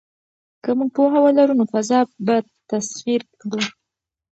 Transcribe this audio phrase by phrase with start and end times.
[0.63, 2.35] که موږ پوهه ولرو نو فضا به
[2.69, 3.61] تسخیر کړو.